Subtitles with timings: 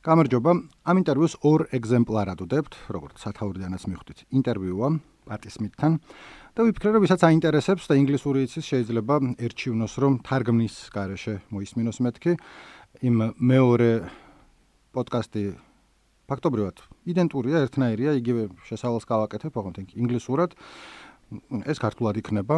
[0.00, 0.52] გამარჯობა.
[0.88, 4.18] ამ ინტერვიუს ორ ეგზემპლარად ვდებთ, როგორც სათაურიდანაც მიხვდით.
[4.32, 4.88] ინტერვიუა
[5.28, 5.92] პატისმიტთან
[6.56, 12.32] და ვიფიქრე, რომ ვისაც აინტერესებს და ინგლისური იცის, შეიძლება ერჩივნოს, რომ თარგმნის garaშე მოისმინოს მეთქი.
[13.04, 13.90] იმ მეორე
[14.96, 15.44] პოდკასტი
[16.32, 18.42] ფაქტობრივად იდენტურია, ერთნაირია, იგივე
[18.72, 20.56] შესავალს გავაკეთებ, ოღონდ ინგლისურად.
[21.68, 22.56] ეს ქართულად იქნება.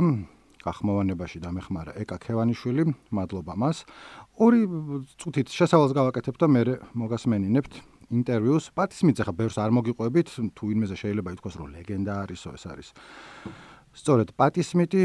[0.63, 3.85] გახმოვანებაში დამეხმარა ეკა ქევანიშვილი, მადლობა მას.
[4.39, 4.62] ორი
[5.19, 6.62] წუთით შესავალს გავაკეთებ და მე
[6.95, 7.73] მოგასმენინებთ
[8.12, 8.65] ინტერვიუს.
[8.77, 12.89] პატისმიც ახლა ბევრს არ მოგიყვებით, თუ ვინმეზე შეიძლება ითქვას, რომ ლეგენდა არისო ეს არის.
[13.93, 15.05] სწორედ პატისმიტი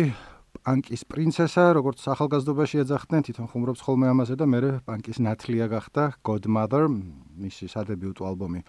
[0.68, 6.92] პანკის პრინცესა, როგორც ახალგაზრდობაში ეძახდნენ, თვითონ ხუმრობს ხოლმე ამაზე და მე პანკის ნათლია გახდა Godmother,
[7.38, 8.60] მისი სადებიუტო ალბომი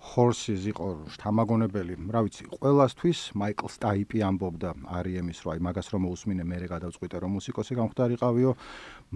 [0.00, 0.86] horses იყო
[1.16, 4.70] შთამაგონებელი, რა ვიცი, ყველასთვის მაიკლ სტაიპი ამბობდა.
[4.86, 8.50] არიემის რო აი მაგას რომ მოусმინე მე გადავწყვიტე რომ მუსიკოსი გამختارიყავიო,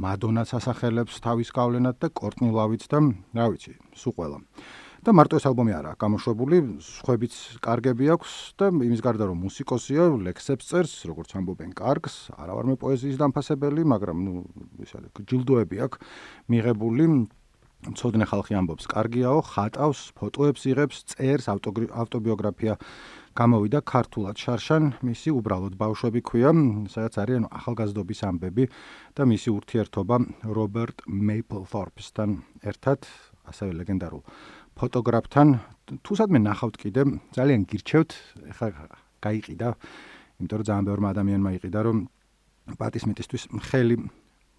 [0.00, 2.98] მადონაც ასახელებს თავის გავლენად და კორტნი ლავიც და
[3.36, 4.38] რა ვიცი, სულ ყველა.
[5.00, 10.68] და მარტო ეს ალბომი არაა გამოშვებული, სხვებიც კარგები აქვს და იმის გარდა რომ მუსიკოსია, ლექსებს
[10.68, 14.34] წერს, როგორც ამბობენ, კარგს, არა ვარ მე პოეზიის დამფასებელი, მაგრამ ნუ
[14.84, 15.96] ისაა ჯილდოები აქვს
[16.52, 17.04] მიღებული.
[17.80, 22.76] ცოდნე ხალხი ამბობს, კარგიაო, ხატავს, ფოტოებს იღებს, წერს ავტობიოგრაფია
[23.40, 26.52] გამოვიდა ქართულად შარშან, მისი უბრალოდ ბავშვები ქვია,
[26.92, 28.64] სადაც არის ახალგაზრდობის ამბები
[29.16, 32.30] და მისი ურთიერთობა რობერტ მეიპლთორპსთან
[32.68, 33.08] ერთად,
[33.48, 34.22] ასევე ლეგენდარულ
[34.76, 35.48] ფოტოგრაფთან.
[36.04, 38.10] თუსად მე ნახავთ კიდე, ძალიან გირჩევთ,
[38.52, 38.68] ეხლა
[39.24, 39.68] გაიყიდა,
[40.40, 41.96] იმიტომ რომ ძალიან ბევრი ადამიანმა იყიდა, რომ
[42.76, 43.96] პატისმეტისთვის ხელი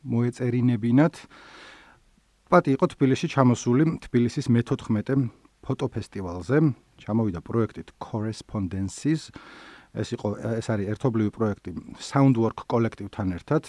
[0.06, 1.16] მოეწერინებინათ.
[2.52, 5.30] პატი იყო თბილისში ჩამოსული თბილისის მე-14
[5.64, 6.58] ფოტოფესტივალზე.
[7.00, 9.32] ჩამოვიდა პროექტით Correspondences.
[9.96, 10.28] ეს იყო
[10.60, 13.64] ეს არის ერთობლივი პროექტი Soundwork კოლექტივთან ერთად.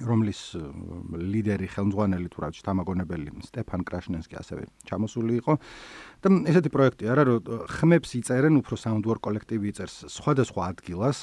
[0.00, 0.56] რომლის
[1.12, 5.52] ლიდერი ხელმძღვანელი თუ რაც თამაგონებელი სტეფან კრაშნენსკი ასევე ჩამოსული იყო.
[6.22, 11.18] და ესეთი პროექტი არა რომ ხმებს იწერენ უფრო საუნდვორ კოლექტივი იწერს სხვადასხვა ადგილას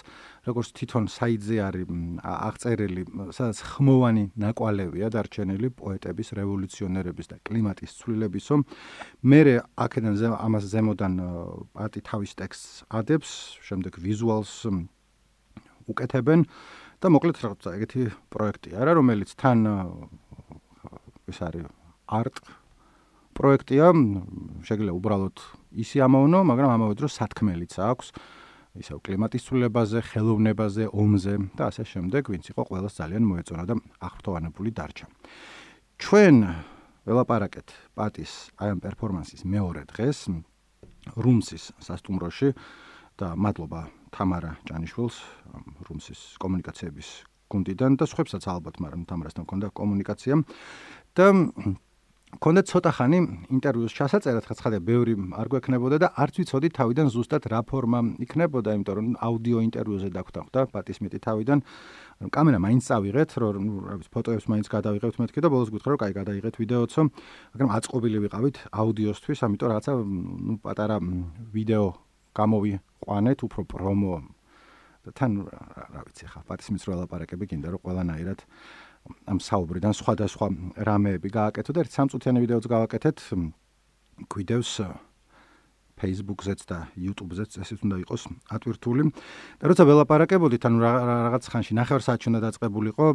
[0.46, 1.88] როგორც თვითონ საიძე არის
[2.22, 8.54] აღწერილი სადაც ხმოვანი ნაკვალევია დარჩენილი პოეტების რევოლუციონერების და კლიმატის ცვლილებისო.
[9.24, 9.42] მე
[9.82, 11.14] აქედან ამას ზემოდან
[11.74, 14.54] პარტი თავის ტექსტს ადებს შემდეგ ვიზუალს
[15.90, 16.46] უკეთებენ
[17.00, 19.60] და მოკლედ რაღაცა ეგეთი პროექტია რა რომელიც თან
[21.32, 21.70] ეს არის
[22.20, 22.44] არტ
[23.40, 23.88] პროექტია
[24.68, 25.38] შეიძლება უბრალოდ
[25.84, 28.08] ისი ამოვნო მაგრამ ამავე დროს სათქმელიც აქვს
[28.80, 33.76] ისევ კლიმატის ცვლილებაზე, ხელოვნებაზე, ომზე და ასე შემდეგ, ვინც იყო ყველას ძალიან მოეწონა და
[34.08, 35.06] აღფრთოვანებული დარჩა.
[36.00, 36.36] ჩვენ
[37.10, 37.68] ველაპარაკეთ
[37.98, 40.30] პატის აი ამ პერფორმანსის მეორე დღეს
[41.18, 42.50] რუმსის სასტუმროში
[43.20, 43.82] და მადლობა
[44.20, 45.16] თამარა ჭანიშვილს
[45.88, 47.10] რუმსის კომუნიკაციების
[47.50, 50.36] გუნდიდან და სხვებსაც ალბათ, მაგრამ თამარასთან მქონდა კომუნიკაცია
[51.16, 51.28] და
[52.30, 53.20] კონდა ცოტა ხანი
[53.58, 58.96] ინტერვიუს ჩასაწერად ხაცხადა ბევრი არ გვექნებოდა და არც ვიცოდი თავიდან ზუსტად რა ფორმა იქნებოდა, იმიტომ
[59.00, 61.58] რომ აუდიო ინტერვიუზე დაგვთანხმდა პატისმეტი თავიდან.
[62.22, 66.02] ანუ კამერა მაინც წავიღეთ, რომ რა ვიცი, ფოტოებს მაინც გადავიღებთ მეთქე და ბოლოს გითხრა რომ
[66.06, 67.02] კაი გადაიღეთ ვიდეოცო,
[67.58, 70.98] მაგრამ აწყობილი ვიყავით აუდიოსთვის, ამიტომ რაღაცა ნუ პატარა
[71.50, 72.09] ვიდეო
[72.40, 74.16] გამოვიყვანეთ უფრო პრომო
[75.06, 78.40] და თან რა ვიცი ხა პატისმის რო ლაპარაკები გინდა რომ ყველანაირად
[79.32, 80.48] ამ საუბრიდან სხვადასხვა
[80.88, 83.18] რამეები გააკეთო და ერთ სამწუთიანი ვიდეოც გავაკეთეთ
[84.28, 84.74] გვიდევს
[86.00, 88.24] Facebook-ზეც და YouTube-ზეც ესეც უნდა იყოს
[88.56, 89.04] ატვირთული.
[89.60, 93.06] და როცა ველაპარაკებოდით, ანუ რაღაც ხანში ნახევარ საათში უნდა დაწყებულიყო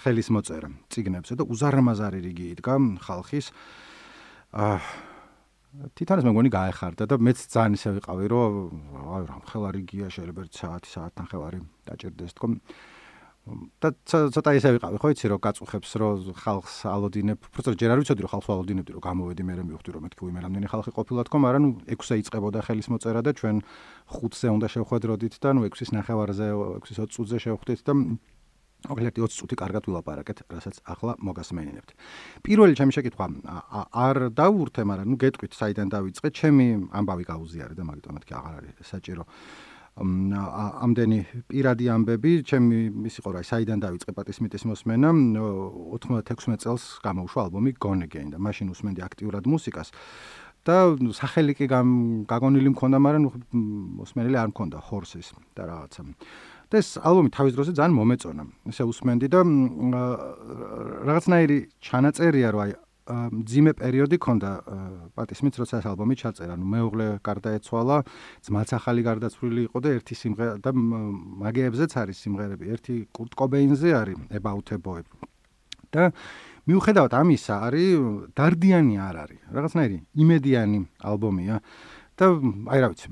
[0.00, 3.52] ხელის მოწერა ციგნებზე და უზარმაზარი რიგი იდგა ხალხის.
[4.56, 5.11] აა
[5.72, 8.56] თითონეს მე მგონი გაეხარდა და მეც ძალიან ისე ვიყავი რომ
[9.16, 12.52] აი რა ხელარი გია შეიძლება საათი საათთან ხელარი დაჭirdეს თქო
[13.80, 18.20] და ცოტა ისე ვიყავი ხო იცი რომ გაწუხებს რომ ხალხს ალოდინებ უბრალოდ ჯერ არ ვიცოდი
[18.22, 21.62] რომ ხალხს ალოდინებდი რომ გამოვედი მე მივხვდი რომ მეთქი ვიმე რამდენი ხალხი ყოფილა თქო მაგრამ
[21.64, 23.56] ნუ 6-ზე იწყებოდა ხელის მოწერა და ჩვენ
[24.12, 27.92] 5-ზე უნდა შევხვედროდით და ნუ 6-ის ნახევარზე 6-ის 20 წუთზე შევხვდით და
[28.88, 31.90] მოკლედ 20 წუთი კარგად ვილაპარაკეთ, რასაც ახლა მოგასმენინებთ.
[32.42, 33.26] პირველი ჩემი შეკითხვა
[33.94, 36.28] არ დაურთე, მაგრამ ნუ გეტყვით, საიდან დავიწყე?
[36.34, 39.24] ჩემი ამბავი გაუზიარე და მაგიტომ მეთქი აღარ არის საჭირო.
[39.92, 41.18] ამდენი
[41.52, 45.08] პირადი ამბები, ჩემი ის იყო რა, საიდან დავიწყე პატისმიტის მოსმენა?
[45.92, 49.92] 96 წელს გამოუშვა ალბომი Gone Again და მაშინ უსმენდი აქტიურად მუსიკას.
[50.62, 53.22] და სახელი კი გაგონილი მქონდა, მაგრამ
[53.98, 56.02] მოსმენელი არ მქონდა Horses და რაღაცა.
[56.72, 58.44] და ეს ალბომი თავის დროზე ძალიან მომეწონა.
[58.72, 59.40] ესე უსმენდი და
[61.04, 62.72] რაღაცნაირი ჩანაწერია, რომ აი
[63.44, 64.50] ძიმე პერიოდი ქონდა
[65.18, 66.54] პატისმიც როცა ეს ალბომი ჩაწერა.
[66.56, 67.96] ნუ მეუღლე გარდაეცვალა,
[68.46, 72.64] ძმაც ახალი გარდაცვლილი იყო და ერთი სიმღერა და მაგეებზეც არის სიმღერები.
[72.72, 75.02] ერთი კურტ კობეინზე არის About a Boy.
[75.92, 76.08] და
[76.64, 79.40] მიუხედავად ამისა, არის დარდიანი არ არის.
[79.52, 81.60] რაღაცნაირი იმედიანი ალბომია
[82.16, 82.24] და
[82.70, 83.08] აი რა ვიცი.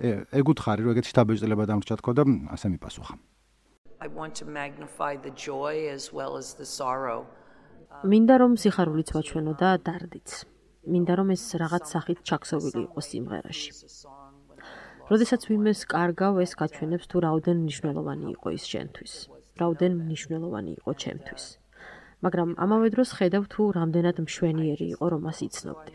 [0.00, 3.14] ეგუთხარი რომ ეგეთი შთაბეჭდილება დამრჩა თქო და ასე მიპასუხა.
[4.02, 7.24] I want to magnify the joy as well as the sorrow.
[8.02, 10.30] მინდა რომ სიხარულიც ვაჩვენო და დარდიც.
[10.92, 13.70] მინდა რომ ეს რაღაც სახით ჩაქსოვილი იყოს სიმღერაში.
[15.10, 19.12] როდესაც ვინმეს კარგავ ეს გაჩვენებს თუ რაოდენ მნიშვნელოვანი იყო ის შენთვის.
[19.60, 21.44] რაოდენ მნიშვნელოვანი იყო ჩემთვის.
[22.24, 25.92] მაგრამ ამავე დროს ხედავ თუ რამდენად მშვენიერი იყო რომ მას იცნობდი.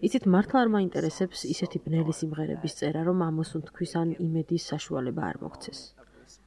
[0.00, 5.36] იცით მართლა არ მაინტერესებს ისეთი ბნელი სიმღერების წერა რომ ამოსუნ თქვის ან იმედის საშუალება არ
[5.44, 5.80] მოგცეს.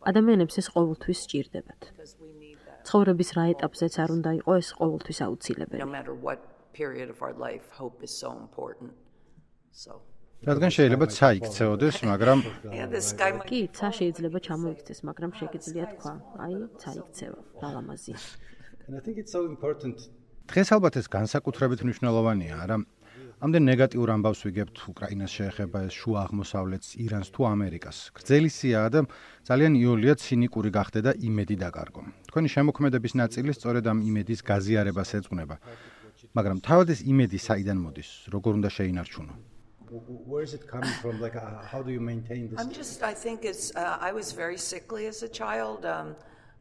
[0.09, 1.81] ადამიანებს ეს ყოველთვის სჭირდებათ.
[2.87, 5.81] ცხოვრების რა ეტაპზეც არ უნდა იყოს ეს ყოველთვის აუცილებელი.
[9.73, 9.93] So
[10.43, 12.39] რადგან შეიძლება ცა იქცეოდეს, მაგრამ
[13.47, 16.13] კი, ცა შეიძლება ჩამოიქცეს, მაგრამ შეგიძლია თქვა,
[16.45, 18.13] აი, ცა იქცევა, ბალამაზი.
[18.87, 19.95] And I think it's so important.
[20.51, 22.77] დღეს ალბათ ეს განსაკუთრებით მნიშვნელოვანია, არა?
[23.43, 27.97] ამდენ ნეგატიურ ამბავს ვიგებთ უკრაინას შეეხება ეს შუა აღმოსავლეთს, ირანს თუ ამერიკას.
[28.15, 28.99] გრძელი სიაა და
[29.49, 32.01] ძალიან იოლია ცინიკური გახდა და იმედი დაკარგო.
[32.31, 35.55] თქვენი შემოქმედების ნაწილი სწორედ ამ იმედის გაზიარებას ეძღვნება.
[36.31, 38.09] მაგრამ თავად ეს იმედი საიდან მოდის?
[38.31, 39.35] როგორ უნდა შეინარჩუნო?
[40.25, 43.13] where is it coming from like uh, how do you maintain this I'm just I
[43.13, 46.15] think it's uh, I was very sickly as a child um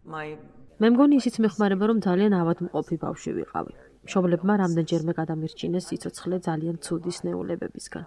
[0.04, 0.36] my
[0.82, 3.91] მე მგონი ისიც მეხმარება რომ ძალიან ავადმყოფი ბავშვი ვიყავი.
[4.06, 8.04] მშობლებმა რამდენჯერმე გადამირჩინეს სიცოცხლე ძალიან ცუდი სნეულებებისგან.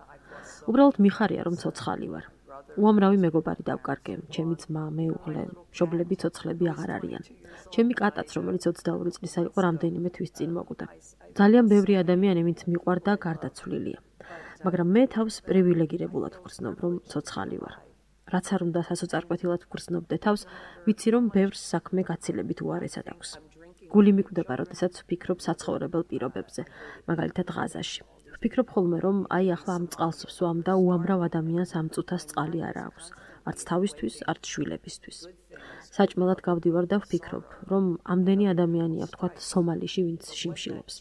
[0.70, 2.26] უბრალოდ მიხარია რომ ცოცხალი ვარ.
[2.82, 7.24] უამრავი მეგობარი დავკარგე, ჩემი ძმა, მეუღლე, მშობლები ცოცხლები აღარ არიან.
[7.74, 10.86] ჩემი კატაც, რომელიც 22 წლისა იყო, რამდენიმე თვის წინ მოკვდა.
[11.40, 14.00] ძალიან ბევრი ადამიანი მით მიყვარდა გარდაცვლილია.
[14.66, 17.76] მაგრამ მე თავს პრივილეგირებულად ვგრძნობ, რომ ცოცხალი ვარ.
[18.34, 20.42] რაც არ უნდა სასოწარკვეთილად ვგრძნობდე თავს,
[20.86, 23.30] ვიცი რომ ბევრს საქმე გაცილებით უარესად აქვს.
[23.96, 26.62] გული მიკვდება, როდესაც ვფიქრობ საცხოვრებელ პირობებზე,
[27.08, 28.02] მაგალითად ღაზაში.
[28.36, 32.78] ვფიქრობ ხოლმე, რომ აი ახლა ამ წყალს ვსვამ და უამრავ ადამიანს ამ წუთას წყალი არ
[32.88, 33.06] აქვს,
[33.50, 35.18] არც თავისთვის, არც შვილებისთვის.
[35.96, 40.96] საჭმელად გავდივარ და ვფიქრობ, რომ ამდენი ადამიანია, ვთქვათ, სომალიში, ვინც შიმშილებს.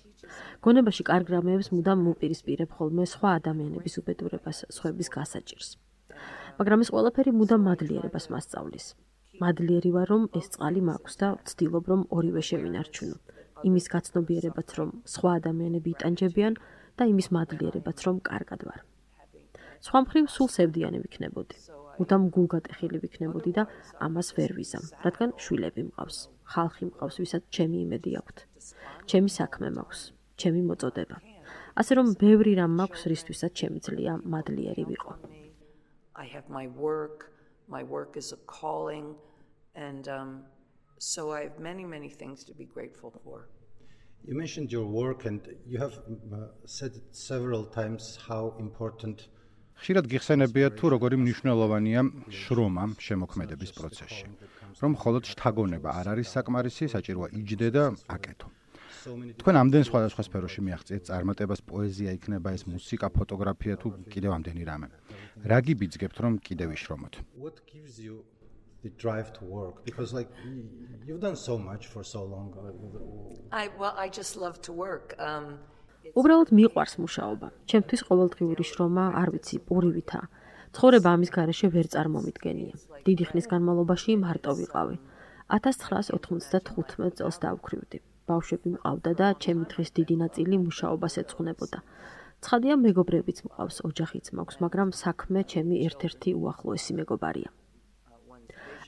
[0.65, 5.69] გონებაში კარგ რამეებს მუდამ მოპირისპირებ ხოლმე სხვა ადამიანების უბედურებას, სხვების გასაჭირს.
[6.59, 8.87] მაგრამ ეს ყველაფერი მუდამ მადლიერებას მასწავლის.
[9.43, 13.17] მადლიერი ვარ რომ ეს წყალი მაქვს და ვცდილობ რომ ორივე შევინარჩუნო.
[13.69, 16.55] იმის გაცნობიერებაც რომ სხვა ადამიანები იტანჯებიან
[16.99, 18.81] და იმის მადლიერებაც რომ კარგად ვარ.
[19.85, 21.57] სხვა მხრივ სულ სევდიანი ვიქნებოდი.
[22.03, 23.63] უდამ გულგატეხილი ვიქნებოდი და
[24.07, 26.17] ამას ვერ ვიზამ, რადგან შვილები მყავს,
[26.55, 28.43] ხალხი მყავს, ვისაც ჩემი იმედი აქვს.
[29.11, 30.01] ჩემი საქმე მაქვს,
[30.41, 31.17] ჩემი მოწოდება.
[31.81, 35.13] ასე რომ ბევრი რამ მაქვს, რისთვისაც შემიძლია მადლიერი ვიყო.
[36.15, 37.34] I have my work,
[37.69, 39.15] my work is a calling
[39.75, 40.43] and um,
[40.99, 43.49] so i have many many things to be grateful for
[44.25, 45.95] you mentioned your work and you have
[46.33, 49.29] uh, said several times how important
[49.75, 52.03] ხშირად გიხსენებია თუ როგორი მნიშვნელოვანია
[52.41, 54.27] შრომა შემოქმედების პროცესში.
[54.81, 57.85] რომ მხოლოდ შთაგონება არ არის საკმარისი, საჭიროა იჯდე და
[58.15, 58.49] აკეთო.
[59.41, 64.89] თქვენ ამდენ სხვადასხვა სფეროში მიაღწიეთ წარმატებას, პოეზია იქნება ეს მუსიკა, ფოტოგრაფია თუ კიდევ ამდენი რამე.
[65.51, 67.15] რა გიბიძგებთ რომ კიდევ ვიშრომოთ?
[67.37, 68.25] What gives you
[68.85, 70.29] the drive to work because like
[71.07, 72.49] you've done so much for so long
[73.51, 75.47] I well I just love to work um
[76.21, 77.49] უბრალოდ მიყვარს მუშაობა.
[77.71, 80.21] ჩემთვის ყოველდღიური შრომა, არ ვიცი, პურივითა.
[80.77, 82.75] ცხოვრება ამის garaშე ვერ წარმომიდგენია.
[83.09, 84.97] დიდი ხნის განმავლობაში მარტო ვიყავი.
[85.49, 87.99] 1995 წელს დავკრივდი.
[88.31, 91.79] ბავშვები მყავდა და ჩემი დღის დიდი ნაწილი მუშაობას ეძღვნებოდა.
[92.45, 97.49] ცხადია მეგობრებიც მყავს, ოჯახიც მაქვს, მაგრამ საქმე ჩემი ერთ-ერთი უახლოესი მეგობარია.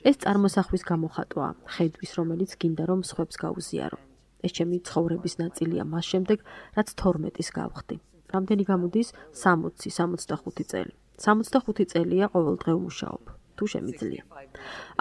[0.09, 3.97] ეს წარმოსახვის გამოხატვა, ხედვის, რომელიც გინდა რომ სხვებს გაუზიარო.
[4.45, 6.37] ეს ჩემი ცხოვრების ნაწილია მას შემდეგ,
[6.77, 7.95] რაც 12-ის გავხდი.
[8.33, 10.93] რამდენი გამოდის 60, 65 წელი.
[11.17, 13.23] 65 წელია ყოველდღე ვმუშაობ.
[13.57, 14.21] თუ შემიძლია.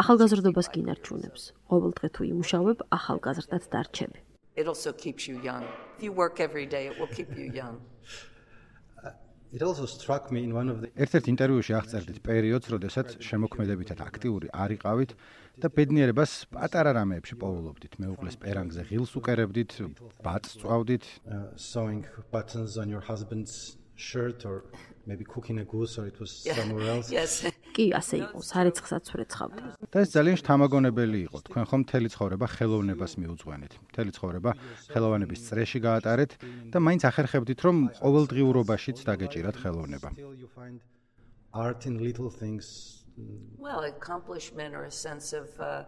[0.00, 1.42] ახალგაზრდობას გინარჩუნებს.
[1.70, 4.18] ყოველდღე თუ იმუშავებ, ახალგაზრდად დარჩები.
[4.56, 5.64] It also keeps you young.
[5.96, 7.80] If you work every day, it will keep you young.
[9.52, 14.50] It also struck me in one of the ერთ-ერთ ინტერვიუში აღწერდით პერიოდს, როდესაც შემოქმედებითად აქტიური
[14.64, 15.14] არიყავით
[15.62, 17.94] და ბედნიერებას პატარა რამეებში პოულობდით.
[18.02, 19.78] მეუღლეს პერანგზე ღილს უკერებდით,
[20.26, 22.02] ბატს წვავდით, uh, sewing
[22.34, 24.64] buttons on your husband's shirt or
[25.06, 27.10] maybe cooking a goose or it was somewhere else.
[27.10, 27.46] Yes.
[27.76, 29.62] კი, ასე იყო, სარეცხსაც ვრეცხავდი.
[29.92, 31.38] და ეს ძალიან შთამაგონებელი იყო.
[31.48, 33.72] თქვენ ხომ მთელი ცხოვრება ხელოვნებას მიუძღვენით.
[33.92, 34.50] მთელი ცხოვრება
[34.92, 36.32] ხელოვნების წრეში გაატარეთ
[36.72, 40.08] და მაინც ახერხებდით, რომ ყოველდღიურობაშიც დაგეჭირათ ხელოვნება.
[41.52, 42.64] art in little things.
[43.56, 45.84] Well, accomplishment or a sense of uh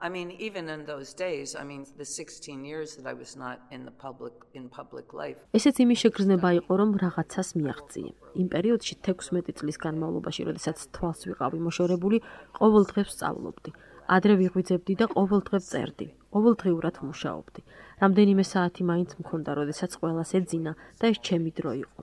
[0.00, 3.58] I mean, even in those days, I mean, the 16 years that I was not
[3.72, 5.38] in the public in public life.
[5.58, 8.10] ესეც იმის შეგრძნება იყო, რომ რაღაცას მიაღწიე.
[8.40, 12.18] იმ პერიოდში 16 წლის განმავლობაში, როდესაც თვალს ვიყავი მოშორებული,
[12.58, 13.70] ყოველ დღეს სწავლობდი.
[14.06, 16.06] ადრე ვიღვიძებდი და ყოველ დღეს წერდი.
[16.30, 17.60] ყოველდღიურად მუშაობდი.
[18.02, 22.00] რამდენიმე საათი მაინც მქონდა, როდესაც ყველას ეძინა და ეს ჩემი დრო იყო.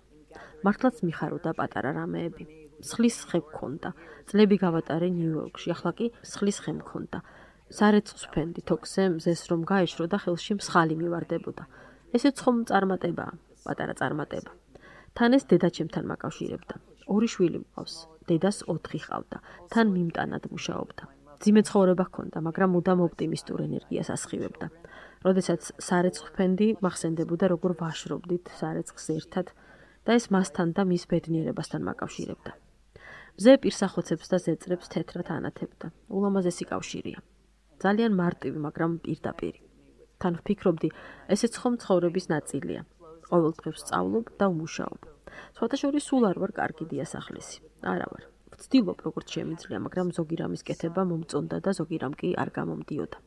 [0.67, 2.43] მართლაც მიხაროდა პატარა რამეები.
[2.83, 3.89] სხლის ხე მქონდა.
[4.27, 7.17] წლები გავატარე ნიუ-იორკში, ახლა კი სხლის ხე მქონდა.
[7.75, 11.63] სარეცხს ვფენდი თოქზე მზეს რომ გაეშრო და ხელში მსხალი მივარდებოდა.
[12.15, 13.34] ესეც ხომ წარმატებაა,
[13.65, 14.51] პატარა წარმატება.
[15.15, 16.75] თან ეს დედაჩემთან მაკავშირებდა.
[17.12, 17.96] ორი შვილი მყავს.
[18.29, 19.38] დედას 4 ხავდა.
[19.72, 21.03] თან მიმტანად მუშაობდა.
[21.44, 24.67] ძიმე ცხოვრება ჰქონდა, მაგრამ მუდამ ოპტიმისტურ ენერგიას ასხივებდა.
[25.25, 29.48] როდესაც სარეცხს ვფენდი, მახსენდებოდა როგორ ვაშრობდით სარეცხს ერთად
[30.05, 32.51] და ეს მასთან და მის ბედნიერებასთან მაკავშირებდა.
[33.36, 35.88] მზე პირსახოცებს და ზეწრებს თეთრად ანათებდა.
[36.08, 37.20] ულამაზესი კავშირია.
[37.84, 39.62] ძალიან მარტივი, მაგრამ პირდაპირი.
[40.22, 40.89] თან ვფიქრობდი,
[41.34, 42.82] ესეც ხომ ცხოვრების ნაწილია.
[43.29, 45.00] ყოველ დღეს სწავლობ და ვმუშაობ.
[45.55, 47.58] სხვათა შორის სულ არ ვარ კარგი დიასახლისი.
[47.94, 48.24] არა ვარ.
[48.55, 53.17] ვცდილობ როგორც შემიძლია, მაგრამ ზოგი რამის კეთება მომწონდა და ზოგი რამ კი არ გამომდიოდა.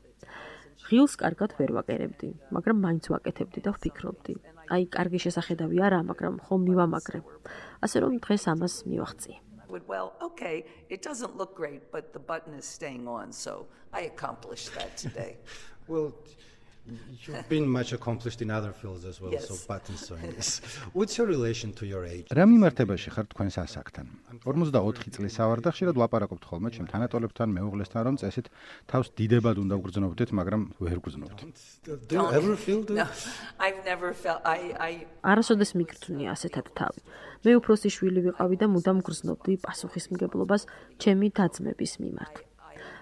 [0.89, 4.35] ღილს კარგად ვერ ვაკერებდი, მაგრამ მაინც ვაკეთებდი და ვფიქრობდი.
[4.73, 7.21] აი, კარგი შესახედავი არა, მაგრამ ხომ მივამაგრე.
[7.85, 9.48] ასე რომ დღეს ამას მივახციე.
[9.69, 14.03] Would, well, okay, it doesn't look great, but the button is staying on, so I
[14.03, 15.37] accomplished that today.
[15.89, 16.15] well,
[16.89, 19.49] You've been much accomplished in other fields as well, yes.
[19.49, 20.61] so buttons so in this.
[20.93, 22.27] What's your relation to your age?
[22.33, 24.07] რა მიმართებაში ხარ თქვენ სასაკთან?
[24.45, 28.47] 44 წლისა ვარ და ხშირად ვაპარაკობთ ხოლმე ჩემ თანატოლებთან, მეუღლესთან, რომ წესით
[28.89, 31.39] თავს დიდებად უნდა გგრძნობდეთ, მაგრამ ვერ გგრძნობთ.
[32.09, 32.97] Do you ever feel that?
[32.97, 33.07] No,
[33.61, 34.93] I've never felt I I
[35.29, 37.01] არასოდეს მიგრძნია ასეთად თავი.
[37.45, 40.63] მე უფროსი შვილი ვიყავი და მუდამ გრძნობდი პასუხისმგებლობას
[41.03, 42.35] ჩემი დაძმების მიმართ.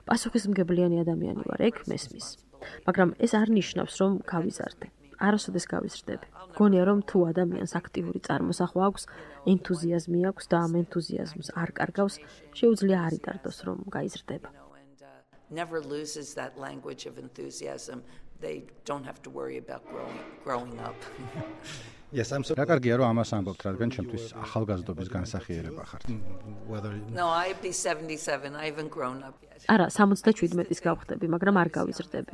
[0.07, 2.46] პასუხისმგებლიანი ადამიანი ვარ, ეგ მესმის.
[2.87, 4.87] მაგრამ ეს არ ნიშნავს, რომ გავიზარდე.
[5.17, 6.27] არასოდეს გავიზრდები.
[6.57, 9.03] გონია რომ თუ ადამიანს აქტიური წარმოსახვა აქვს,
[9.53, 12.15] ენთუზიაზმი აქვს და ამ ენთუზიაზმს არ კარგავს,
[12.59, 14.49] შეუძლია არ იტარდოს რომ გაიზრდება.
[15.51, 18.03] never loses that language of enthusiasm.
[18.41, 20.97] They don't have to worry about growing growing up.
[22.13, 26.07] Yes, I'm so რა კარგია რომ ამას ამბობთ, რადგან ჩემთვის ახალგაზრდობის განსახიერება ხართ.
[26.71, 28.55] whether No, I'd be 77.
[28.55, 29.67] I haven't grown up yet.
[29.67, 32.33] არა, 77-ის გავხდები, მაგრამ არ გავიზრდები.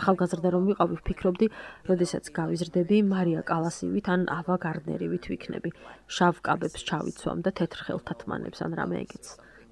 [0.00, 1.46] ახალგაზრდა რომ ვიყავი, ვფიქრობდი,
[1.90, 5.70] როდესაც გავიზრდები, მარია კალასივით ან ავა გარდნერივით ვიქნები.
[6.10, 9.24] შავ კაბებს ჩავიცვამ და თეთრ ხელთათმანებს ან რამე ეგეც.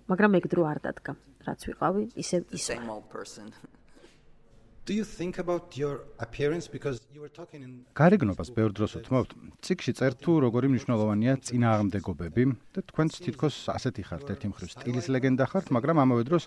[0.08, 1.12] მაგრამ ეგ დრო არ დადგა.
[1.46, 2.78] რაც ვიყავი, ისევ ისე.
[4.84, 9.30] Do you think about your appearance because you were talking in გარეგნობას ბევრ დროს უთმობთ.
[9.62, 12.42] ციკში წერთ თუ როგორი მნიშვნელოვანია წინააღმდეგობები
[12.74, 16.44] და თქვენც თითქოს ასეთი ხართ, ერთი მხრივ სტილის ლეგენდა ხართ, მაგრამ ამავე დროს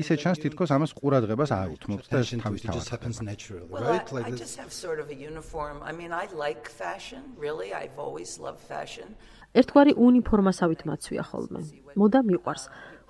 [0.00, 2.94] ისე ჩანს თითქოს ამას ყურადღებას არ უთმობთ და attention to თავის it, it just თავად.
[2.96, 4.08] happens naturally, Well, right?
[4.08, 5.76] I, I this- just have sort of a uniform.
[5.84, 7.36] I mean, I like fashion.
[7.36, 9.20] Really, I've always loved fashion.
[9.56, 11.60] ერთგვარი უნიფორმასავით მაცვია ხოლმე.
[11.96, 12.64] მოდა მიყვარს.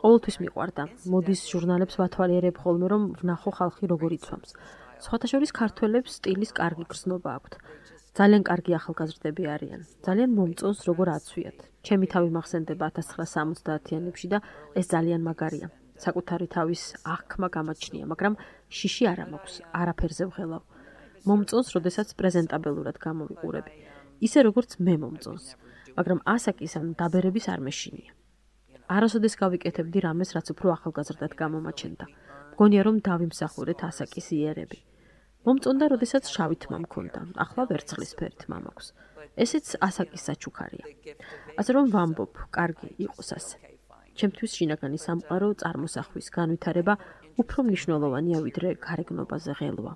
[0.06, 0.82] ყოველთვის მიყვარდა.
[1.10, 4.50] მოდის ჟურნალებს ვათვალიერებ ხოლმე რომ ვნახო ხალხი როგორ იცვამს.
[5.02, 7.52] სხვათა შორის ქართველებს სტილის კარგი გრძნობა აქვთ.
[8.18, 9.80] ძალიან კარგი ახალგაზრდები არიან.
[10.06, 11.58] ძალიან მომწონს როგორ აცვიათ.
[11.86, 14.38] ჩემი თავი მახსენდება 1970-იანებში და
[14.78, 15.68] ეს ძალიან მაგარია.
[16.04, 18.34] საკუთარი თავის აღქმა გამაჩნია, მაგრამ
[18.70, 20.62] შიში არ მაქვს, არაფერზე ვღელავ.
[21.26, 23.72] მომწონს, როდესაც პრეზენტაბელურად გამოვიყურები.
[24.26, 25.46] ისე როგორც მე მომწონს.
[25.98, 28.15] მაგრამ ასაკის ან დაბერების არ მეშინია.
[28.86, 32.06] არასოდეს გავიკეთებდი რამეს, რაც უფრო ახალგაზრდად გამომაჩენდა.
[32.54, 34.78] მგონია რომ დავიმსახურეთ ასაკის იერები.
[35.46, 38.86] მომწონდა, როდესაც შავი თმა მქონდა, ახლა ვერცხლისფერი თმა მაქვს.
[39.36, 40.86] ესეც ასაკის საჩუქარია.
[41.60, 43.56] ასე რომ ვამბობ, კარგი იყოს ასე.
[44.16, 46.94] ჩემთვის შინაგანი სამყარო წარმოსახვის განვითარება
[47.42, 49.92] უფრო მნიშვნელოვანია ვიდრე გარეგნობაზე ღელვა.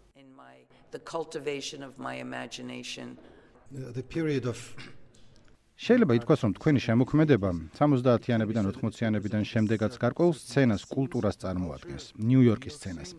[0.90, 3.16] The cultivation of my imagination.
[3.70, 4.58] the period of
[5.80, 13.10] შეიძლება ითქვას, რომ თქვენი შემოქმედება 70-იანებიდან 80-იანებიდან შემდეგაც გარკვეულ სცენას, კულტურას წარმოადგენს, ნიუ-იორკის სცენას.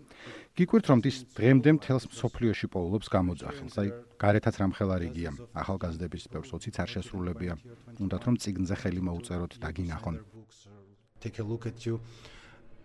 [0.53, 3.73] გიკვირთ, რომ ის დღემდე მთელს მსოფლიოში პოულობს გამოძახილს.
[3.81, 3.89] აი,
[4.21, 7.53] გარეთაც რამხელარიგია, ახალგაზრდების ბევრს 20-ც არ შესრულებია.
[7.97, 10.15] უნდათ რომ ციგნზე ხელი მოუწეროთ და გინახონ.
[10.21, 10.77] books or
[11.17, 11.97] take a look at you.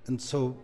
[0.08, 0.56] And so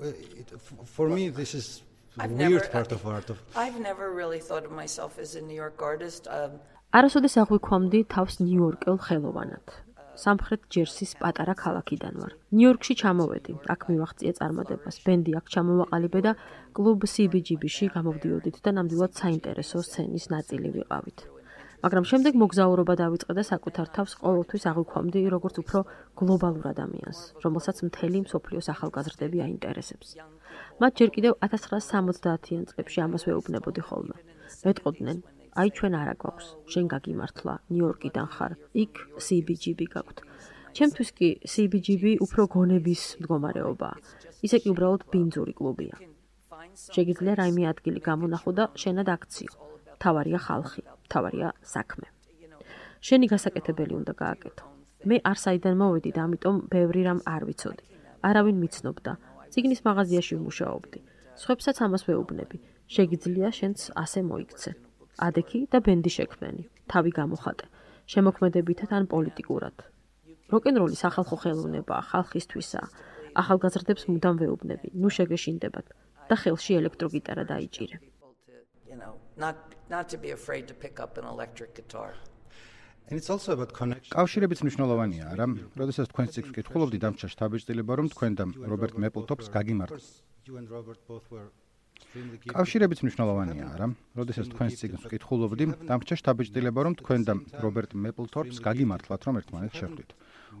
[0.00, 0.06] uh,
[0.40, 0.48] it,
[0.96, 1.82] for me this is
[2.16, 5.42] I've weird never- part of art of I've never really thought of myself as a
[5.42, 6.24] New York artist.
[6.30, 6.52] Um,
[6.96, 9.72] არასოდეს აღვიქვამდი თავს ნიუ-იორკელ ხელოვანად.
[10.22, 12.32] სამხრეთ ჯერსის პატარა ქალაქიდან ვარ.
[12.56, 13.52] ნიუ-იორკში ჩამოვედი.
[13.74, 14.96] აქ მივახციე წარმოდებას.
[15.04, 16.32] ბენდი აქ ჩამოვაყალიბე და
[16.72, 21.18] კლუბ CBGB-ში გამოვდიოდით და ნამდვილად საინტერესო სცენის ნაწილი ვიყავით.
[21.84, 25.78] მაგრამ შემდეგ მოგზაურობა დავიწყე და საკუთარ თავს ყოველთვის აღვიქვამდი როგორც უფრო
[26.16, 30.08] გლობალურ ადამიანს, რომელსაც მთელი მსოფლიოს ახალგაზრდები აინტერესებს.
[30.80, 34.16] მათ ჯერ კიდევ 1970-იან წლებში ამას ვეუბნებოდი ხოლმე.
[34.64, 35.18] მეტყოდნენ,
[35.56, 38.92] აი ჩვენ არა გვაქვს, შენ გაგიმართლა, ნიუ-იორკიდან ხარ, იქ
[39.26, 40.18] CBGB გაქვთ.
[40.76, 43.96] ჩემთვის კი CBGB უფრო გონების მდგომარეობაა.
[44.46, 45.96] ისე კი უბრალოდ ბინძური კლუბია.
[46.94, 49.52] შეგიძლია რაიმე ადგილი გამონახო და შენად აქციო.
[50.02, 52.06] თავარია ხალხი, თავარია საქმე.
[53.06, 54.64] შენი გასაკეთებელი უნდა გააკეთო.
[55.08, 57.84] მე არ საიდან მოვედი და ამიტომ ბევრი რამ არ ვიცოდი.
[58.28, 59.12] არავინ მიცნობდა.
[59.52, 60.98] ციგნის მაღაზიაში ვმუშაობდი.
[61.40, 62.56] სხვებსაც ამას ვეუბნები.
[62.94, 64.70] შეგიძლია შენც ასე მოიქცე.
[65.18, 66.64] ადექი და ბენდი შექმენი.
[66.92, 67.66] თავი გამოხატე.
[68.12, 69.76] შემოქმედებითად ან პოლიტიკურად.
[70.52, 72.88] როკენროლის ახალხო ხელოვნებაა, ხალხისთვისაა.
[73.40, 74.88] ახალგაზრდებს მუდამ ვეუბნები.
[75.00, 75.86] ნუ შეგეშინდებათ
[76.28, 77.96] და ხელში ელექტროგიტარა დაიჭირე.
[78.86, 79.56] You know, not
[79.90, 82.14] not to be afraid to pick up an electric guitar.
[83.08, 84.10] And it's also about connection.
[84.18, 85.46] კავშირებიც მნიშვნელოვანია, არა?
[85.80, 89.90] როდესაც თქვენ ციკლს კითხულობდი დამჭა შთაბეჭდილება, რომ თქვენ და რობერტ მეპლტოპს გაგიმართ.
[90.46, 91.50] You and Robert both were.
[92.50, 93.86] კავშირებიც მნიშვნელოვანია, არა?
[94.16, 100.10] როდესაც თქვენ ციკლს კითხულობდი, დამჭა შთაბეჭდილება, რომ თქვენ და რობერტ მეპლტოპს გაგიმართლათ, რომ ერთმანეთს შეხვდით.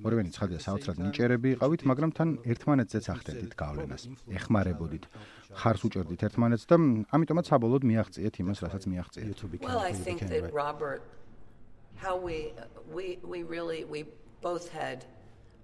[0.04, 4.02] ორივენი ცხადია საოცრად ნიჭერები იყავით, მაგრამ თან ერთმანეთზეც ახდენდით გავლენას.
[4.28, 5.04] ეხმარებოდით,
[5.56, 6.76] ხარს უჭერდით ერთმანეთს და
[7.16, 9.38] ამიტომაც საბოლოოდ მიაღწიეთ იმას, რასაც მიაღწიეთ.
[9.64, 10.52] Well, I think that?
[10.52, 11.00] Robert,
[11.96, 12.52] how we
[12.92, 14.04] we we really we
[14.42, 15.08] both had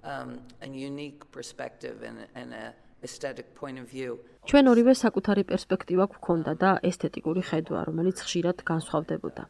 [0.04, 2.72] um, a unique perspective and and a
[3.06, 4.18] aesthetic point of view.
[4.48, 9.42] ჩვენ ორივე საკუთარი პერსპექტივა გვქონდა და ესთეტიკური ხედვა, რომელიც ხშირად განსხვავდებოდა.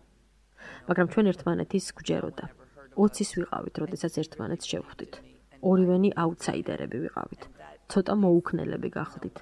[0.88, 2.44] მაგრამ ჩვენ ერთმანეთის გვჯეროდა.
[2.96, 5.12] 20-ის ვიყავით, როდესაც ერთმანეთს შევხვდით.
[5.62, 7.42] ორივენი აუთსაიდერები ვიყავით.
[7.92, 9.36] ცოტა მოუქნელები გახდით.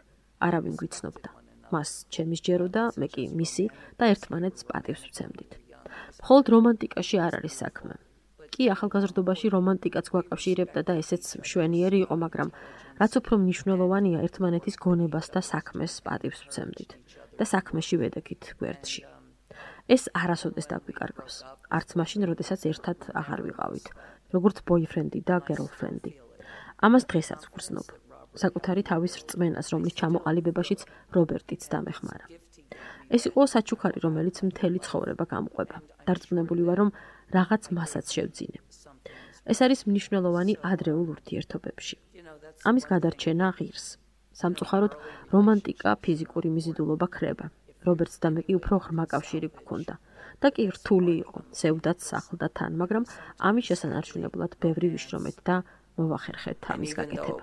[0.47, 1.31] არავინ გვიცნობდა.
[1.73, 3.65] მას ჩემი სჯეროდა, მე კი მისი
[3.99, 5.53] და ერთმანეთს პატივს ვცემდით.
[6.23, 7.95] მხოლოდ რომანტიკაში არ არის საქმე.
[8.61, 12.49] კი, ახალგაზრდობაში რომანტიკაც გვაკავშირებდა და ესეც მშვენიერი იყო, მაგრამ
[13.01, 16.91] რაც უფრო მნიშვნელოვანია, ერთმანეთის გონებას და საქმეს პატივს ვცემდით
[17.41, 19.03] და საქმეში ვედექით გვერდში.
[19.89, 21.37] ეს არასოდეს დაგვიკარგავს.
[21.73, 23.87] არც მაშინ, როდესაც ერთად აღარ ვიყავით,
[24.37, 26.13] როგორც ბოიფრენდი და გერლფრენდი.
[26.85, 27.87] ამას დღესაც ვგრძნობ.
[28.45, 30.81] საკუთარი თავის რწმენას, რომლის ჩამოყალიბებაშიც
[31.17, 32.27] რობერტიც დამეხმარა.
[33.11, 35.77] ეს იყო საჩუქარი, რომელიც მთელი ცხოვრება გამყვება.
[36.07, 36.91] დარწმუნებული ვარ, რომ
[37.37, 38.59] რაღაც მასაც შევძინე.
[39.51, 41.97] ეს არის მნიშვნელოვანი ადრეულ ურთიერთობებში.
[42.69, 43.87] ამის გადარჩენა ღირს.
[44.41, 44.93] სამწუხაროდ,
[45.35, 47.47] რომანტიკა ფიზიკური მიზიდულობა ხრება.
[47.87, 49.95] რობერტს და მე კი უფრო ღრმა კავშირი გვქონდა.
[50.41, 53.05] და კი რთული იყო, სევდაც სახლდა თან, მაგრამ
[53.49, 55.57] ამის შესანარჩუნებლად ბევრი ვიშრომეთ და
[56.01, 57.43] მოვახერხეთ ამის გაკეთება.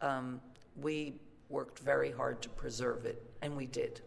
[0.00, 0.40] um,
[0.76, 4.00] we worked very hard to preserve it, and we did.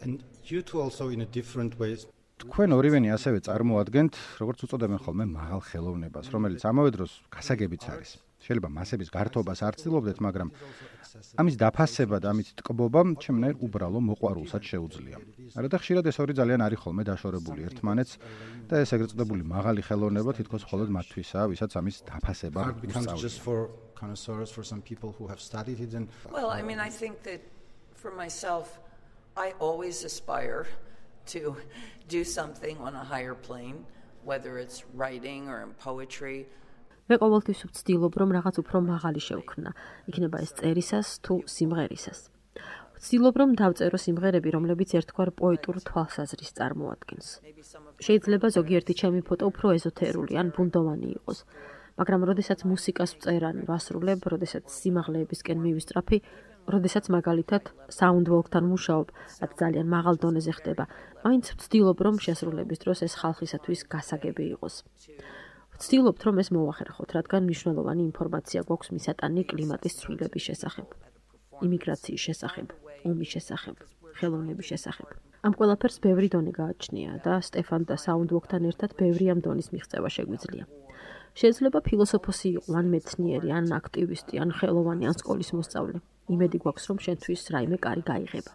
[0.00, 2.06] And you two also in a different ways.
[2.42, 4.12] თქვენ ორივენი ასევე წარმოადგენთ,
[4.42, 8.10] როგორც უწოდებენ ხოლმე, მაღალ ხელოვნებას, რომელიც ამავე დროს გასაგებიც არის.
[8.42, 10.48] შეიძლება მასების გართობას არ ცდილობდეთ, მაგრამ
[11.40, 15.16] ამის დაფასება და ამით ტკბობა ჩემნაირ უბრალო მოყვარულსაც შეუძლია.
[15.56, 18.12] არა და ხშირად ეს ორი ძალიან არის ხოლმე დაშორებული ერთმანეთს
[18.68, 22.62] და ეს ეგრეთ წოდებული მაღალი ხელოვნება თითქოს მხოლოდ მათთვისაა, ვისაც ამის დაფასება.
[24.02, 24.18] And
[26.32, 27.40] Well, I mean, I think that
[27.94, 28.80] for myself,
[29.36, 30.66] I always aspire
[31.26, 31.56] to
[32.08, 33.84] do something on a higher plane,
[34.24, 36.46] whether it's writing or in poetry.
[37.12, 39.70] მე ყოველთვის ვცდილობ, რომ რაღაც უფრო მაღალი შევქმნა,
[40.08, 42.20] იქნება ეს წერისას თუ სიმღერისას.
[42.96, 47.26] ვცდილობ, რომ დავწერო სიმღერები, რომლებიც ერთგვარ პოეტურ თვალსაზრისს წარმოადგენს.
[48.06, 51.38] შეიძლება ზოგიერთი ჩემი ფოტო უფრო ეზოთერული ან ბუნდოვანი იყოს,
[52.00, 56.18] მაგრამ როდესაც მუსიკას ვწერ ან ვასრულებ, როდესაც სიმაღლეებისკენ მივისწრაფი,
[56.72, 59.06] როდესაც მაგალითად საუნდვოლკთან მუშაობ,
[59.42, 60.84] რაც ძალიან მაღალ დონეზე ხდება,
[61.26, 64.74] მაინც ვცდილობ, რომ შესრულების დროს ეს ხალხისათვის გასაგები იყოს.
[65.82, 70.86] ვცდილობთ, რომ ეს მოვახერხოთ, რადგან მნიშვნელოვანი ინფორმაცია გვაქვს მისატანი კლიმატის ცვლილების შესახებ,
[71.66, 72.68] იმიგრაციის შესახებ,
[73.10, 73.82] ომის შესახებ,
[74.18, 75.08] ხელოვნების შესახებ.
[75.42, 80.64] ამ ყველაფერს ბევრი დონე გააჩნია და სტეფან და საუნდვოკთან ერთად ბევრი ამ დონის მიღწევა შეგვიძლია.
[81.34, 85.98] შეიძლება ფილოსოფოსი იყო, ან მეცნიერი, ან აქტივისტი, ან ხელოვანი, ან სკოლის მოსწავლე.
[86.30, 88.52] იმედი გვაქვს, რომ შენთვის რაიმე კარი გაიღება.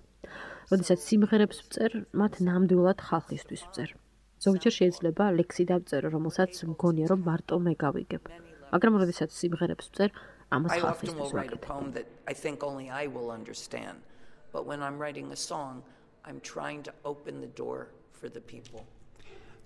[0.72, 3.90] როდესაც სიმღერებს ვწერ, მათ ნამდვილად ხალხისთვის ვწერ.
[4.46, 8.24] ზოგჯერ შეიძლება ლექსი დავწერო, რომელსაც მგონია, რომ მარტო მე გავიგებ.
[8.74, 10.10] მაგრამ როდესაც სიმღერებს ვწერ,
[10.56, 11.72] ამას ხალხისთვის ვაკეთებ.
[14.54, 15.84] but when I'm writing a song,
[16.26, 17.80] I'm trying to open the door
[18.14, 18.82] for the people.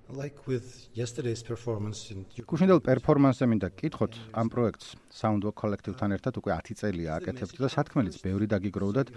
[0.09, 6.51] Like with yesterday's performance in გუშინდელ პერფორმანსზე მინდა გკითხოთ ამ პროექტს Soundwalk კოლექტივთან ერთად უკვე
[6.57, 9.07] 10 წელია აკეთებთ და სათქმელიც ბევრი დაგიგროვდათ.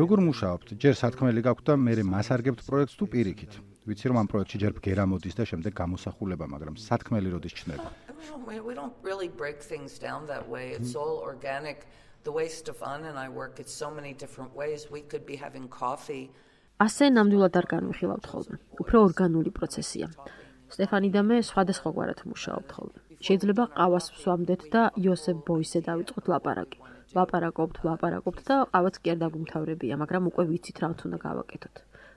[0.00, 0.66] როგორ მუშაობთ?
[0.80, 3.52] ჯერ სათქმელი გაქვთ და მე მას არგებთ პროექტს თუ პირიქით?
[3.84, 7.88] ვიცი რომ ამ პროექტში ჯერ ბგერა მოდის და შემდეგ გამოსახულება, მაგრამ სათქმელი როდის ჩნდება?
[8.64, 10.72] We don't really break things down that way.
[10.72, 11.84] It's all organic.
[12.24, 14.88] The way Stefan and I work, it's so many different ways.
[14.90, 16.32] We could be having coffee
[16.82, 18.56] ასე ნამდვილად არ განვიხილავთ ხოლმე.
[18.82, 20.08] უფრო ორგანული პროცესია.
[20.74, 22.98] სტეფანი და მე სხვადასხვაგვარად მუშაობთ ხოლმე.
[23.22, 26.78] შეიძლება ყავას ვსვამდეთ და იოსებ ბოისე დავიწყოთ ლაპარაკი.
[27.14, 31.76] ლაპარაკობთ, ლაპარაკობთ და ყავაც კი არ დაგვიმთავრებია, მაგრამ უკვე ვიცით რა უნდა გავაკეთოთ.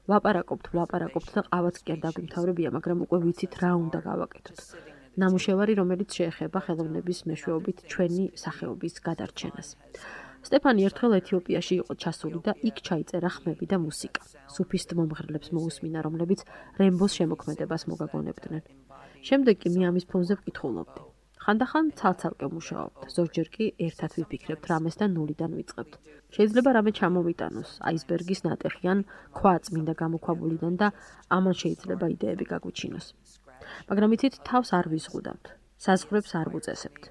[0.10, 4.60] ლაპარაკობთ, ლაპარაკობთ და ყავაც კი არ დაგვიმთავრებია, მაგრამ უკვე ვიცით რა უნდა გავაკეთოთ.
[5.22, 9.70] ნამუშევარი, რომელიც შეეხება ხელოვნების მეშვეობით ჩვენი სახეობის გადარჩენას.
[10.48, 14.22] სტეფანი ერთხელ ეთიოპიაში იყო ჩასული და იქ ჩაიწერა ხმები და მუსიკა.
[14.56, 16.40] სუფისტ მომღერლებს მოусმინა, რომლებიც
[16.80, 18.64] რემბოს შემოქმედებას მოგაგონებდნენ.
[19.28, 21.02] შემდეგ კი მიამის ფონზე ვკითხულობდი.
[21.48, 25.94] ხანდახან ცალ-ცალკე მუშაობთ, ზოგჯერ კი ერთად ვიფიქრებთ რამეს და ნულიდან ვიწყებთ.
[26.36, 29.00] შეიძლება რამე ჩამოვიტანოს, აისბერგის ნატეხიან
[29.38, 30.88] ქვა წმინდა გამოქვაბულიდან და
[31.38, 33.08] ამან შეიძლება იდეები გაგვიჩინოს.
[33.90, 35.46] მაგრამ იცით, თავს არ ვიზღუდავთ.
[35.86, 37.04] საზღვრებს არ ვუწესებთ.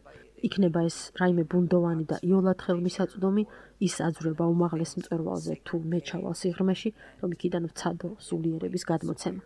[0.45, 3.45] იქნება ეს რაიმე ბუნდოვანი და იოლად ხელმისაწვდომი
[3.87, 6.91] ის აძრება უმაღლეს მწერვალზე თუ მე ჩავალ სიღრმეში
[7.23, 9.41] რომ იქიდან ვცადო სულიერების გადმოცემა.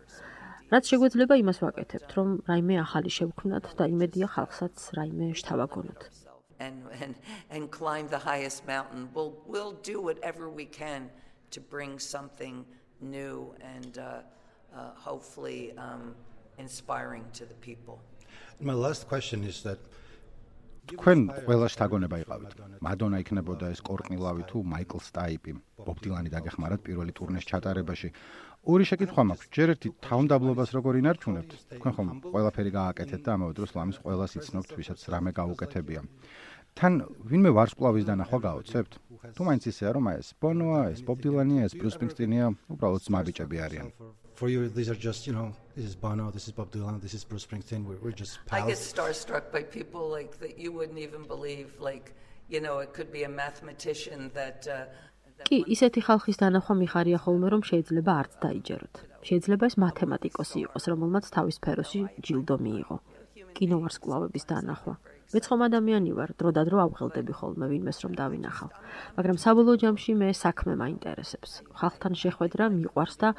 [0.71, 6.01] რაც შეგვეძლება იმას ვაკეთებთ რომ რაიმე ახალი შევქმნათ და იმედია ხალხსაც რაიმე შთავაგონოთ
[6.61, 7.15] and and
[7.49, 9.09] and climb the highest mountain.
[9.15, 11.09] We'll we'll do whatever we can
[11.53, 12.65] to bring something
[13.01, 14.21] new and uh
[14.75, 16.15] uh hopefully um
[16.57, 17.99] inspiring to the people.
[18.59, 19.79] My last question is that
[20.91, 22.51] თქვენ ყველა შთაგონება იყავით.
[22.85, 25.51] მადონა იქნებოდა ეს კორკნილავი თუ მაიკლ სტაიპი.
[25.87, 28.09] ბობ დილანი დაგეხმარათ პირველი ტურნეს ჩატარებაში.
[28.71, 29.49] ორი შეკითხვა მაქვს.
[29.55, 31.51] ჯერ ერთი თავმდაბლობას როგორ ინარჩუნებთ?
[31.79, 36.01] თქვენ ხომ ყველაფერი გააკეთეთ და ამავე დროს ლამის ყველას იცნობთ, ვისაც რამე გაუკეთებია.
[36.77, 36.93] თან
[37.29, 38.93] ვინმე ვარსკვლავის დანახვა გაოცებთ?
[39.35, 43.89] თუ მაინც ისეა რომ ეს ბონოა, ეს ბობ დილანია, ეს ბრუს სპრინგსტინია, უბრალოდ ძმაბიჭები არიან.
[44.35, 47.13] For you these are just you know this is Bono this is Bob Dylan this
[47.13, 48.63] is Bruce Springsteen we're, we're just pals.
[48.63, 52.13] I get starstruck by people like that you wouldn't even believe like
[52.49, 54.85] you know it could be a mathematician that uh,
[55.49, 58.95] კი, ისეთი ხალხის დანახვა მიხარია ხოლმე, რომ შეიძლება არც დაიჯეროთ.
[59.27, 62.97] შეიძლება ეს მათემატიკოსი იყოს, რომელმაც თავის სფეროში ჯილდო მიიღო.
[63.57, 64.93] კინოვარსკვლავების დანახვა.
[65.31, 68.69] მეც ხომ ადამიანი ვარ, დრო და დრო ავღელდები ხოლმე ვინმეს რომ დავინახავ.
[69.17, 71.51] მაგრამ საბოლოო ჯამში მე საქმე მაინტერესებს.
[71.79, 73.29] ხალხთან შეხვედრა მიყვარს და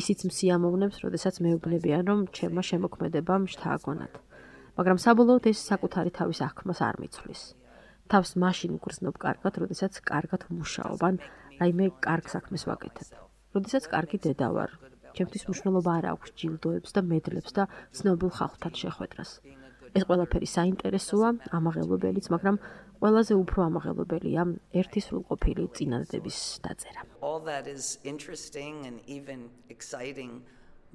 [0.00, 4.14] ისიც მსიამოვნებს, როდესაც მეუბნებიან რომ ჩემმა შემოქმედებამ შთააგონათ.
[4.78, 7.42] მაგრამ საბოლოოდ ეს საკუთარი თავის აღქმას არ მიცვლის.
[8.12, 11.14] თავს მაშინ გრძნობ კარგად, როდესაც კარგად მუშაობ, ან
[11.60, 13.08] რაიმე კარგ საქმეს ვაკეთებ.
[13.56, 14.70] როდესაც კარგი დედა ვარ,
[15.16, 19.30] ჩემთვის მნიშვნელობა არ აქვს ჯილდოებს და მედლებს და ცნობილ ხალხთან შეხვედრას.
[19.92, 21.28] ეს ყველაფერი საინტერესოა,
[21.58, 22.56] ამაღელობელიც, მაგრამ
[23.02, 24.42] ყველაზე უფრო ამაღელობელია
[24.80, 27.00] ერთი სრულყოფილი წინადადების დაწერა.
[27.20, 30.32] All that is interesting and even exciting,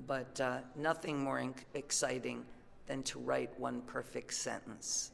[0.07, 1.39] but uh, nothing more
[1.73, 2.45] exciting
[2.87, 5.11] than to write one perfect sentence.